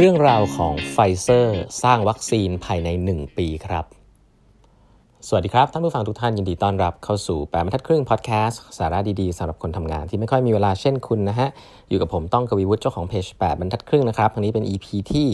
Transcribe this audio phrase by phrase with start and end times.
[0.00, 3.84] เรื่องราวของไฟเซอร์สร้างวัคซีนภายใน 1 ปีครับ
[5.28, 11.48] สวัสดีครับ ท่านผู้ฟังทุกท่านยินดีต้อนรับเข้าสู่แปดบรรทัดครึ่งพอดแคสต์สาระดีๆสำหรับคนทำงานที่ไม่ค่อยมีเวลาเช่นคุณนะฮะ
[11.88, 15.28] อยู่กับผมต้องกวีวุฒิเจ้าของเพจ8บรรทัดครึ่งนะครับครั้งนี้เป็น EP ที่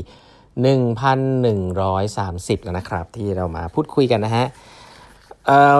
[0.94, 4.44] 1130 แล้วนะครับ ที่เรามาพูดคุยกันนะฮะ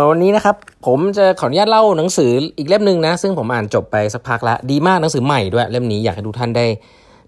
[0.08, 0.56] วันนี้นะครับ
[0.86, 6.66] ผมจะขออนุญาตเล่าหนังสืออีกเล่มหนึ่งนะ ซึ่งผมอ่านจบไปสักพักแล้วดีมากหนังสือใหม่ด้วยเล่มนี้อยากให้ทุกท่านได้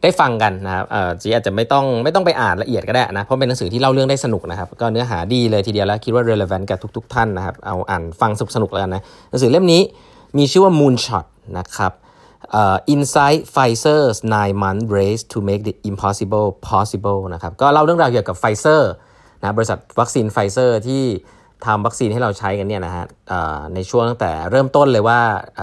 [0.05, 9.83] ได้ฟังกันนะครับเออจีอาจจะไม่ต้องไม่ต้องไปอ่านละเอียดก็ได้นะเพราะเป็นหนังสือที่เล่าเรื่องได้สนุกนะครับก็เนื้อหาดีเลยทีเดียวแล้วคิดว่า relevant กับทุก ๆ ท่านนะครับเอาอ่านฟังสนุกสนุกแล้วกันนะหนังสือเล่มนี้
[10.39, 11.27] มีชื่อว่า Moonshot
[11.59, 11.93] นะครับ
[12.61, 18.93] uh, Inside Pfizer's nine month race to make the impossible possible นะครับก็เล่าเรื่องราวเกี่ยวกับไฟเซอร์
[19.41, 21.05] นะบริษัทวัคซีนไฟเซอร์ที่
[21.67, 23.05] ทำวัคซีนให้เราใช้กันเนี่ยนะฮะ
[23.75, 25.21] ในช่วงตั้งแต่เริ่มต้นเลยว่า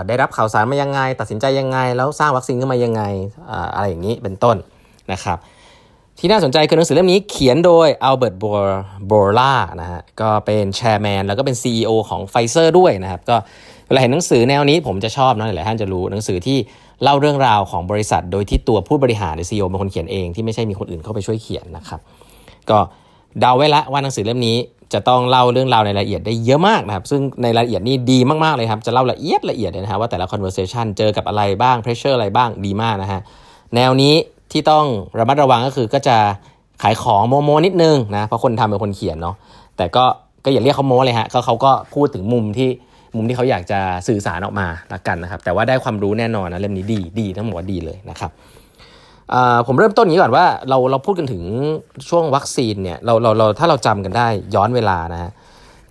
[0.07, 3.03] ได้รับข่าวสารมายังไง ตัดสินใจยังไง แล้วสร้างวัคซีนขึ้นมายังไง
[3.75, 4.55] อะไรอย่างนี้เป็นต้น
[5.11, 5.37] นะครับ
[6.19, 8.35] ที่น่าสนใจคือหนังสือเล่มนี้เขียนโดยอัลเบิร์ต
[9.11, 13.35] บอร์ล่านะฮะก็เป็น chairman แล้วก็เป็น CEO ของไฟเซอร์ด้วยนะครับก็
[13.87, 16.57] เวลาเห็นหนังสือแนวนี้ผมจะชอบนะหลายท่านจะรู้หนังสือที่
[17.03, 21.99] เล่าเรื่องราวของบริษัท โดยที่ตัวผู้บริหารหรือ CEO เป็นคนเขียนเองที่ไม่ใช่มีคนอื่นเข้าไปช่วยเขียนนะครับ
[22.69, 22.79] ก็
[23.39, 24.57] เดาไว้ละว่าหนังสือเล่มนี้
[24.93, 33.21] จะต้องเล่าเรื่องราวในรายละเอียดได้เยอะมากนะครับ ซึ่งในรายละเอียดนี่ดีมากๆเลยครับ จะเล่าละเอียดละเอียดเลยนะฮะว่าแต่ละ conversation เจอกับอะไรบ้าง pressure อะไรบ้างดีมากนะฮะ
[33.75, 34.13] แนวนี้
[34.51, 34.85] ที่ต้อง
[35.19, 36.17] ระมัดระวังก็คือก็จะ
[36.83, 39.35] ขายของโมโมนิดนึงนะ เพราะคนทำเป็นคนเขียนเนาะ
[39.77, 40.03] แต่ก็
[40.45, 42.69] ก็อย่าเรียกเขาโมเลยฮะเขาเขาก็พูดถึงมุมที่
[43.15, 48.31] มุมที่เขาอยากจะสื่อสารออกมาละกันนะครับ แต่ว่าได้ความรู้แน่นอนนะเล่มนี้ดีดีทั้งหมดดีเลยนะครับ
[49.67, 51.43] ผมเริ่มต้นอย่างนี้ก่อนว่าเราเราพูดกันถึง
[52.09, 55.31] ช่วงวัคซีนเนี่ยเราเราเราถ้าเราจำกันได้ย้อนเวลานะ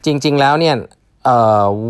[0.05, 0.75] จริง ๆแล้วเนี่ย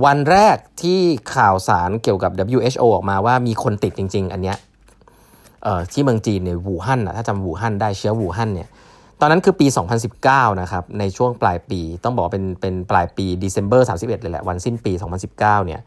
[0.04, 1.00] วันแรกที่
[1.34, 4.56] ข่าวสารเกี่ยวกับ WHO ออกมาว่ามีคนติดจริง ๆ อันเนี้ย
[5.92, 8.68] ที่เมืองจีนเนี่ยวูฮั่นถ้าจำวูฮั่นได้เชื้อวูฮั่นเนี่ย
[9.20, 9.66] ตอนนั้นคือปี
[10.12, 14.92] 2019 นะครับ ในช่วงปลายปีต้องบอกเป็นเป็นปลายปี December 31 เลยแหละ วันสิ้นปี
[15.28, 15.80] 2019 เนี่ย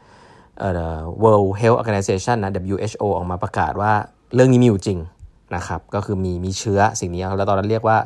[1.23, 3.91] World Health Organization นะ WHO ออกมาประกาศว่า
[4.35, 4.99] เรื่องนี้มีอยู่จริง
[5.55, 7.97] นะครับก็คือมีมีเชื้อสิ่งนี้แล้วตอนนั้นเรียกว่า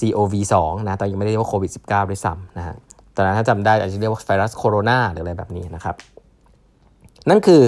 [0.00, 0.54] COV2
[0.86, 2.76] นะตอนยังไม่ได้เรียกว่าโควิด -19 ด้วยซ้ำนะฮะ
[3.14, 5.94] ตอนนั้นถ้าจำได้อาจจะเรียกว่าไวรัสโคโรนาหรืออะไรแบบนี้นะครับ
[7.30, 7.62] นั่นคือ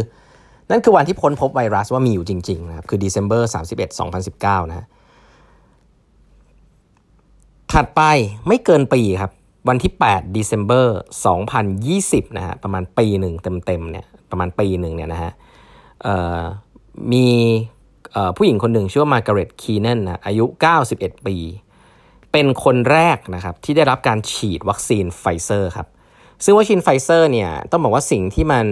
[0.70, 4.86] นั่นคือวันที่พ้นพบไวรัสว่ามีอยู่จริงๆนะครับคือ December 31 2019 นะฮะ
[7.72, 8.02] ถัดไป
[8.47, 9.32] ไม่เกินปีครับ
[9.68, 10.86] วันที่ 8 December
[11.60, 13.34] 2020 นะฮะประมาณปีหนึ่ง
[13.66, 15.32] เต็มๆเนี่ยประมาณปีหนึ่งเนี่ยนะฮะ
[17.12, 17.26] มี
[18.37, 20.44] ผู้หญิงคนหนึ่งชื่อว่ามาร์กาเร็ตคีเนนนะอายุ
[20.87, 21.37] 91 ปี
[22.32, 25.87] เป็นคนแรกนะครับที่ได้รับการฉีดวัคซีนไฟเซอร์ครับ
[26.44, 28.66] ซึ่งวัคซีนไฟเซอร์เนี่ยต้องบอกว่าสิ่งที่มัน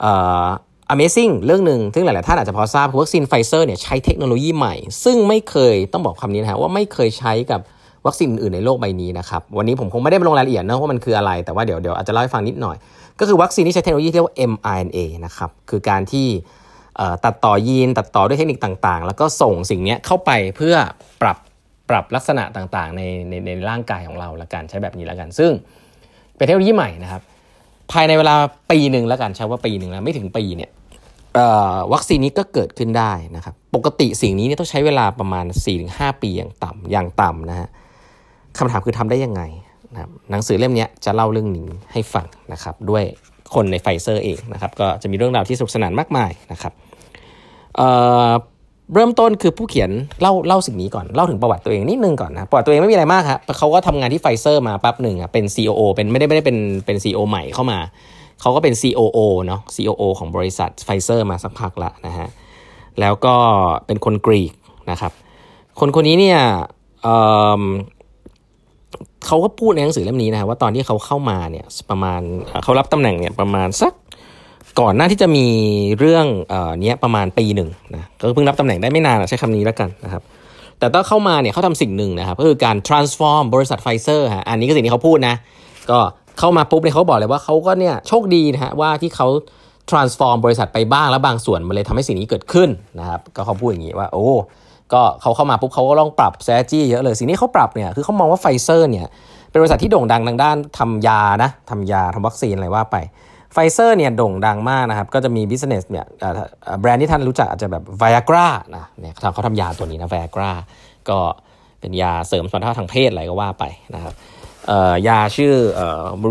[0.00, 0.12] เอ่
[0.44, 0.46] อ
[0.94, 7.60] Amazing เรื่องหนึ่งซึ่งหลาย ๆ ท่านอาจจะพอทราบวัคซีนไฟเซอร์เนี่ยใช้เทคโนโลยีใหม่ ซึ่งไม่เคยต้องบอกคำนี้นะฮะว่าไม่เคยใช้กับ
[8.06, 12.76] วัคซีนอื่นในโลกใบนี้นะครับ วันนี้ผมคงไม่ได้ลงรายละเอียดนะว่ามันคืออะไร แต่ว่าเดี๋ยวเดี๋ยวอาจจะเล่าให้ฟังนิดหน่อย
[13.20, 16.26] ก็คือวัคซีนที่ใช้เทคโนโลยีที่เรียกว่า mRNA นะครับ คือการที่
[17.24, 20.76] ตัดต่อยีนตัดต่อด้วยเทคนิคต่างๆ แล้วก็ส่งสิ่งนี้เข้าไปเพื่อ
[21.22, 21.38] ปรับ
[21.90, 25.50] ปรับลักษณะต่างๆ ในในในร่างกายของเราละกันใช้แบบนี้ละกัน ซึ่ง
[26.36, 27.22] เป็นเทคโนโลยีใหม่นะครับ
[27.92, 28.34] ภายในเวลา
[28.70, 30.70] ปีหนึ่งล้วกันใช้ว่าปีหนึ่งแล้วไม่ถึงปีเนี่ย
[31.92, 35.46] วัคซีนนี้ก็เกิดขึ้นได้นะครับ ปกติสิ่งนี้เนี่ยต้องใช้เวลาประมาณ
[35.84, 37.68] 4-5 ปีอย่างต่ำอย่างต่ำนะฮะ
[38.58, 39.42] คำถามคือทำได้ยังไง
[39.92, 43.04] นะครับหนังสือเล่มนี้จะเล่าเรื่องนี้ให้ฟังนะครับด้วย
[43.54, 46.72] คนในไฟเซอร์เองนะครับก็จะมีเรื่องราวที่สนุกสนานมากมายนะครับ
[47.76, 57.78] เเริ่มต้นคือผู้เขียนเล่าเล่าสิ่งนี้ก่อนเล่าถึงประวัติตัวเองนิดนึงก่อนนะประวัติตัวเองไม่มีอะไรมากครับเขาก็ทำงานที่ไฟเซอร์มาแป๊บหนึ่งเป็น COO เป็นไม่ได้ไม่ได้เป็นเป็น CEO ใหม่เข้ามา
[58.40, 62.28] เขาก็เป็น COO เนาะ COO ของบริษัทไฟเซอร์มาสักพักละนะฮะ
[63.00, 63.34] แล้วก็
[63.86, 64.52] เป็นคนกรีก
[64.90, 65.12] นะครับ
[65.80, 66.40] คนคนนี้เนี่ย
[69.26, 72.20] เขาก็พูดในหนังสือเล่มนี้นะว่าตอนที่เขาเข้ามาเนี่ยประมาณ
[72.64, 73.92] เขารับตำแหน่งเนี่ยประมาณสัก
[74.80, 75.46] ก่อนหน้าที่จะมี
[75.98, 80.22] เรื่องเอ่อนี้ยประมาณปีหนึ่งนะก็เพิ่งรับตำแหน่งได้ไม่นานใช้คำนี้แล้วกันนะครับ
[80.78, 85.34] แต่ตอนเข้ามาเนี่ยเขาทำสิ่งหนึ่งนะครับก็คือการ transform บริษัทไฟเซอร์ฮะอันนี้ก็สิ่งที่เขาพูดนะ
[85.90, 85.98] ก็
[86.38, 89.28] เข้ามาปุ๊บเนี่ยเขาบอกเลยว่าเขาก็เนี่ยโชคดีนะฮะว่าที่เขา
[89.90, 92.68] transform บริษัทไปบ้างแล้วบางส่วนมันเลยทำให้สิ่งนี้เกิดขึ้น
[93.00, 94.28] นะครับก็เขาพูดอย่างนี้ว่าโอ้
[94.94, 99.06] ก็เขาเข้ามาปุ๊บเขาก็ต้องปรับ strategy เยอะเลย สิ่งที่เขาปรับเนี่ยคือเขามองว่าไฟเซอร์เนี่ย
[99.50, 102.96] เป็นบริษัทที่โด่งดังทางด้านทำยานะทำยาทำวัคซีนอะไรว่าไป
[103.52, 106.06] ไฟเซอร์เนี่ยโด่งดังมากนะครับ ก็จะมี business เนี่ย
[106.80, 110.50] แบรนด์ที่ท่านรู้จักอาจจะแบบ Viagra นะเนี่ยเขาทำยาตัวนี้นะ Viagra
[111.08, 111.18] ก็
[111.80, 113.64] เป็นยาเสริมสมรรถภาพทางเพศอะไรก็ว่าไป
[113.94, 114.14] นะครับ
[115.08, 115.52] ยาชื่อ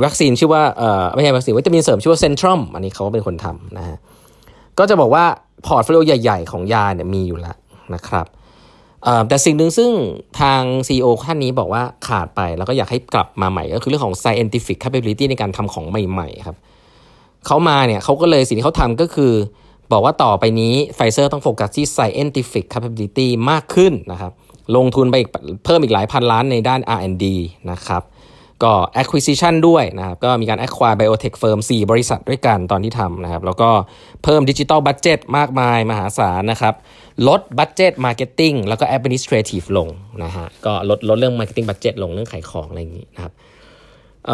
[0.06, 0.62] วัคซีนชื่อว่า
[1.13, 3.98] ไม่ใช่วัคซีนวิตามินเสริมชื่อว่า Centrum อันนี้เขาเป็นคนทำนะฮะ
[4.80, 5.25] ก็จะบอกว่า
[5.65, 7.56] portfolio ใหญ่ ๆ ของยาเนี่ยมีอยู่แล้ว
[7.94, 8.25] นะครับ
[9.27, 9.91] แต่สิ่งหนึ่งซึ่ง
[10.39, 16.57] ทาง CEO ท่านนี้บอกว่าขาดไปแล้วก็อยากให้กลับมาใหม่ ก็คือเรื่องของ scientific capability ในการทำของใหม่ ๆ ครับ
[17.45, 19.33] เขามาเนี่ยเขาก็เลยสิ่งที่เขาทำก็คือ
[19.91, 24.31] บอกว่าต่อไปนี้ไฟเซอร์ต้องโฟกัสที่ scientific capability มากขึ้นนะครับ
[24.75, 25.29] ลงทุนไปอีก
[25.65, 27.25] เพิ่มอีกหลายพันล้านในด้าน R&D
[27.71, 28.01] นะครับ
[28.63, 33.69] ก็ acquisition ด้วยนะครับ ก็มีการ acquire biotech firm 4 บริษัทด้วยกันตอนที่ทำนะครับ แล้วก็
[34.24, 36.74] เพิ่ม digital budget มากมายมหาศาลนะครับ
[37.27, 39.88] ลด budget marketing แล้วก็ administrative ลง
[40.24, 43.33] นะฮะ ก็ลดลดเรื่อง marketing budget ลงเรื่องขายของอะไรอย่างนี้นะครับ
[44.25, 44.30] เ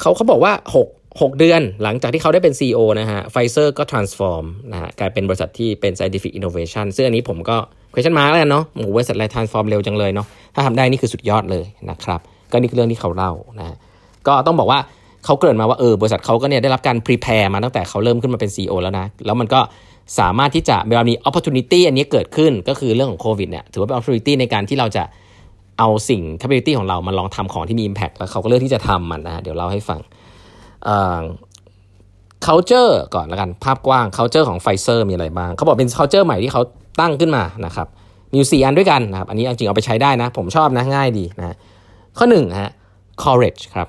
[0.00, 7.56] เขาเขาบอกว่า 6 6 เดือนหลังจากที่เขาได้เป็น CEO นะฮะไฟเซอร์ก็ transform นะฮะกลายเป็นบริษัทที่เป็น scientific innovation ซึ่งอันนี้ผมก็
[7.92, 8.64] question mark แล้วกันเนาะ
[8.96, 12.20] บริษัทอะไร transform เร็วจังเลยเนาะถ้าทำได้นี่คือสุดยอดเลยนะครับ
[12.52, 13.76] ก็นี่คือเรื่องที่เขาเล่านะ
[14.26, 14.80] ก็ต้องบอกว่า
[15.24, 19.60] เขาเกิดมาว่าเออบริษัทเขาก็เนี่ยได้รับการ prepare มาตั้งแต่เขาเริ่มขึ้นมาเป็น CEO แล้วนะ แล้วมันก็
[20.18, 25.04] สามารถที่จะเวลามี opportunity อันนี้เกิดขึ้นก็คือเรื่องของโควิดเนี่ยถือว่าเป็น opportunity ในการที่เราจะ
[25.78, 30.00] เอาสิ่ง capability ของเรามาลองทำของที่มี impact แล้วเขาก็เลือกที่จะทำมันนะเดี๋ยวเล่าให้ฟัง
[32.46, 36.62] culture ก่อนแล้วกันภาพกว้าง culture ของไฟเซอร์มีอะไรบ้างเขาบอกเป็น culture ใหม่ที่เขา
[37.00, 37.86] ตั้งขึ้นมานะครับ
[38.30, 41.56] มีอยู่สี่อันด้วยกันนะครับอันนี้จริงเอาไปใช้ได้นะ ผมชอบนะง่ายดีนะ
[42.18, 42.72] ข้อหนึ่งฮะ
[43.24, 43.88] courage ครับ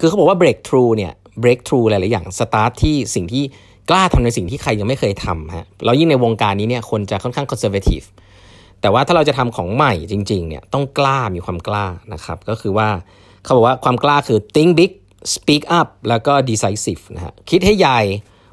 [0.00, 1.12] คือเขาบอกว่า breakthrough เนี่ย
[1.42, 3.44] breakthrough หลายๆอย่าง start ที่สิ่งที่
[3.90, 8.06] กล้าทำในสิ่งที่ใครยังไม่เคยทำฮะแล้วยิ่งในวงการนี้เนี่ยคนจะค่อนข้าง conservative
[8.80, 12.88] แต่ว่าถ้าเราจะทำของใหม่จริง ๆ เนี่ยต้องกล้ามีความกล้านะครับ ก็คือว่า
[13.44, 14.92] เขาบอกว่าความกล้าคือ think big
[15.34, 18.00] speak up แล้วก็ decisive นะฮะคิดให้ใหญ่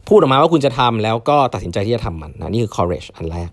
[0.08, 3.50] พูดออกมาว่าคุณจะทำแล้วก็ตัดสินใจที่จะทำมันนะนี่คือ courage อันแรก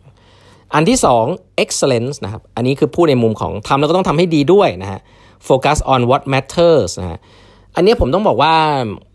[0.76, 0.98] อันที่
[1.30, 5.00] 2 excellence นะครับ อันนี้คือพูดในมุมของทำแล้วก็ต้องทำให้ดีด้วยนะฮะ
[5.48, 7.18] focus on what matters นะฮะ
[7.76, 8.52] อันนี้ผมต้องบอกว่า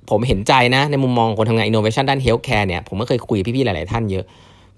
[0.09, 4.25] ผมเห็นใจนะในมุมมองคนทำงาน innovation ด้าน healthcare เนี่ย ผมก็เคยคุยพี่ๆ หลายๆ ท่านเยอะ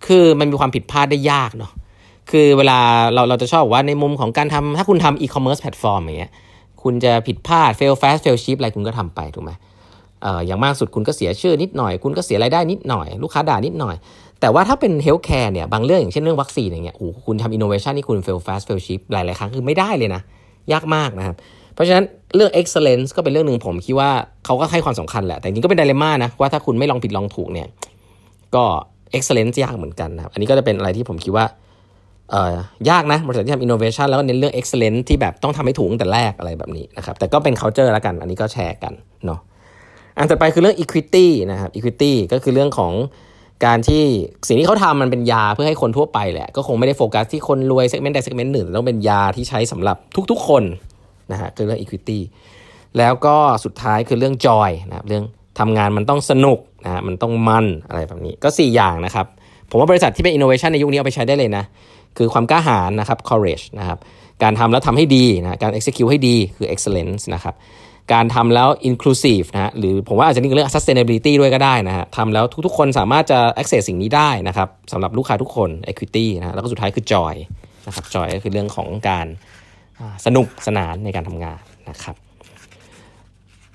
[0.05, 1.71] คือมันมีความผิดพลาดได้ยากเนาะ
[2.31, 2.79] คือเวลา
[3.13, 6.31] เราเราจะชอบว่าในมุมของการทำถ้าคุณทำ e-commerce platform อย่างเงี้ย
[6.83, 9.51] คุณจะผิดพลาด fail fast fail cheap อะไรคุณก็ทำไปถูกไหม
[10.45, 13.95] อย่างมากสุดคุณก็เสียชื่อนิดหน่อย คุณก็เสียรายได้นิดหน่อย ลูกค้าด่านิดหน่อย
[14.43, 20.21] แต่ว่าถ้าเป็น healthcare เนี่ยบางเรื่องอย่างเช่นเรื่องวัคซีนอย่างเงี้ยโอ้คุณทำอินโนเวชันนี่คุณ fail fast fail cheap หลาย ๆ ครั้งคือไม่ได้เลยนะ
[20.71, 21.35] ยากมากนะครับ
[21.73, 22.03] เพราะฉะนั้น
[22.35, 24.11] เรื่อง excellence ก็เป็นเรื่องหนึ่งผมคิดว่า
[24.45, 27.67] เขาก็ให้ความสำคัญแหละ แต่จริงก็เป็น dilemma นะว่าถ้าคุณไม่ลองผิดลองถูกเนี่ย
[28.55, 28.63] ก็
[29.17, 31.45] excellence ยากเหมือนกันนะครับอันนี้ก็จะเป็นอะไรที่ผมคิดว่า
[32.31, 32.55] เอ่อ
[32.89, 38.93] ยากนะบริษัทที่ทำ innovation แล้วก็เน้นเรื่อง excellence ที่แบบต้องทำให้ถูกตั้งแต่แรกอะไรแบบนี้นะครับแต่ก็เป็น culture แล้วกัน อันนี้ก็แชร์กัน
[39.25, 39.39] เนาะ
[40.17, 42.93] อันต่อไปคือเรื่อง equity นะครับ equity ก็คือเรื่องของ
[43.65, 44.03] การที่
[44.47, 49.97] สิ่งที่เขาทำมันเป็นยาเพื่อให้คนทั่วไปแหละ ก็คงไม่ได้โฟกัสที่คนรวยเซกเมนต์ใดเซกเมนต์หนึ่งต้องเป็นยาที่ใช้สำหรับ
[50.31, 50.63] ทุกๆ คน
[51.31, 52.19] นะฮะคือเรื่อง equity
[52.97, 55.23] แล้วก็สุดท้ายคือเรื่อง joy นะครับเรื่อง
[55.59, 59.25] ทำงานมันต้องสนุกนะฮะมันต้องมันอะไรแบบนี้ก็ 4 อย่างนะครับ
[59.69, 61.63] ผมว่าบริษัทที่เป็น innovation ในยุคนี้เอาไปใช้ได้เลยนะ
[62.17, 63.97] คือความกล้าหาญนะครับ courage นะครับ
[64.43, 67.55] การทำแล้วทำให้ดีนะการ execute ให้ดีคือ excellence นะครับ
[68.13, 77.35] การทำแล้ว inclusive นะฮะหรือผมว่าอาจจะนี่เรื่อง sustainability ด้วยก็ได้นะฮะทำแล้วทุกๆ คนสามารถจะ access สิ่งนี้ได้นะครับสำหรับลูกค้าทุกคน equity นะแล้วก็สุดท้ายคือ joy
[77.87, 79.27] นะครับ joy ก็คือเรื่องของการ
[80.25, 81.59] สนุกสนานในการทำงาน
[81.89, 82.15] นะครับ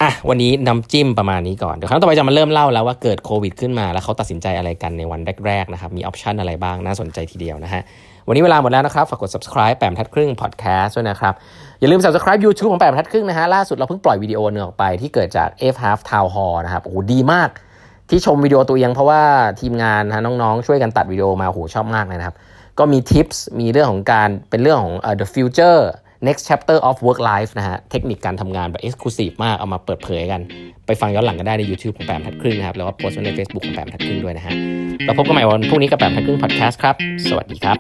[0.02, 7.82] อะวันนี้น้ำจิ้มประมาณนี้ก่อน เดี๋ยวครั้งต่อไปจะมาเริ่มเล่าแล้วว่าเกิดโควิดขึ้นมา แล้วเขาตัดสินใจอะไรกันในวันแรกๆนะครับมีออปชันอะไรบ้างน่าสนใจทีเดียวนะฮะ
[8.28, 11.34] วันนี้เวลาหมดแล้วนะครับ ฝากกด subscribe แปมทัดครึ่ง podcast ด้วยนะครับ
[11.80, 17.48] อย่าลืม subscribe YouTube ของแปมทัดครึ่งนะฮะ ล่าสุดเราเพิ่งปล่อยวิดีโอหนึ่งออกไปที่เกิดจาก F Half Town Hall นะครับ โอ้โห ดีมาก
[18.10, 19.22] ที่ชมวิดีโอตัวเองเพราะว่า
[19.60, 22.36] ทีมงานนะน้องๆ ช่วยกันตัดวิดีโอมา โอ้โห ชอบมากเลยนะครับ
[22.78, 25.78] ก็มีทิปส์มีเรื่องของการเป็นเรื่องของ uh, the future
[26.26, 30.40] next chapter of work life นะฮะ เทคนิคการทำงานแบบ exclusive มาก เอามาเปิดเผยกัน
[30.86, 34.54] ไปฟังย้อนหลังกันได้ใน YouTube ของแปมทัดครึ่งนะครับ แล้วก็โพสต์ไว้ใน Facebook ของแปมทัดครึ่งด้วยนะฮะ
[35.04, 36.94] เราพบกันใหม่วันพรุ่งนี้กับแปมทัดครึ่ง podcast ครับ
[37.28, 37.78] สวัสดีครับ